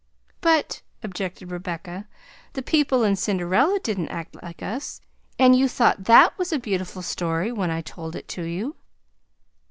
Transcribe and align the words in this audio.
"But," 0.41 0.81
objected 1.03 1.51
Rebecca, 1.51 2.07
"the 2.53 2.63
people 2.63 3.03
in 3.03 3.15
Cinderella 3.15 3.77
didn't 3.79 4.07
act 4.09 4.35
like 4.41 4.63
us, 4.63 4.99
and 5.37 5.55
you 5.55 5.67
thought 5.67 6.05
that 6.05 6.35
was 6.39 6.51
a 6.51 6.57
beautiful 6.57 7.03
story 7.03 7.51
when 7.51 7.69
I 7.69 7.81
told 7.81 8.15
it 8.15 8.27
to 8.29 8.41
you." 8.41 8.77